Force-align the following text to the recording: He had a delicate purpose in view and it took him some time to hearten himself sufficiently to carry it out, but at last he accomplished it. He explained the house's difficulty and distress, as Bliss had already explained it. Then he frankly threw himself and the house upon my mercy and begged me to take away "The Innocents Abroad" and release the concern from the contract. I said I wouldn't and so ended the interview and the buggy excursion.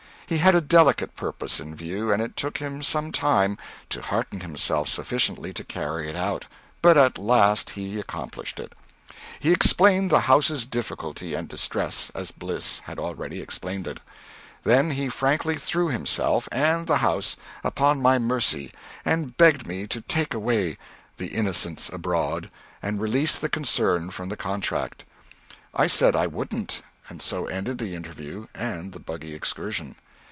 He 0.27 0.37
had 0.37 0.55
a 0.55 0.61
delicate 0.61 1.17
purpose 1.17 1.59
in 1.59 1.75
view 1.75 2.09
and 2.09 2.21
it 2.21 2.37
took 2.37 2.59
him 2.59 2.81
some 2.83 3.11
time 3.11 3.57
to 3.89 4.01
hearten 4.01 4.39
himself 4.39 4.87
sufficiently 4.87 5.51
to 5.51 5.65
carry 5.65 6.07
it 6.09 6.15
out, 6.15 6.47
but 6.81 6.97
at 6.97 7.17
last 7.17 7.71
he 7.71 7.99
accomplished 7.99 8.57
it. 8.57 8.71
He 9.41 9.51
explained 9.51 10.09
the 10.09 10.21
house's 10.21 10.65
difficulty 10.65 11.33
and 11.33 11.49
distress, 11.49 12.13
as 12.15 12.31
Bliss 12.31 12.79
had 12.85 12.97
already 12.97 13.41
explained 13.41 13.85
it. 13.87 13.99
Then 14.63 14.91
he 14.91 15.09
frankly 15.09 15.57
threw 15.57 15.89
himself 15.89 16.47
and 16.49 16.87
the 16.87 16.99
house 17.03 17.35
upon 17.61 18.01
my 18.01 18.17
mercy 18.17 18.71
and 19.03 19.35
begged 19.35 19.67
me 19.67 19.85
to 19.87 19.99
take 19.99 20.33
away 20.33 20.77
"The 21.17 21.27
Innocents 21.35 21.89
Abroad" 21.89 22.49
and 22.81 23.01
release 23.01 23.37
the 23.37 23.49
concern 23.49 24.11
from 24.11 24.29
the 24.29 24.37
contract. 24.37 25.03
I 25.73 25.87
said 25.87 26.15
I 26.15 26.27
wouldn't 26.27 26.81
and 27.09 27.21
so 27.21 27.47
ended 27.47 27.79
the 27.79 27.95
interview 27.95 28.45
and 28.55 28.93
the 28.93 28.99
buggy 29.01 29.35
excursion. 29.35 29.97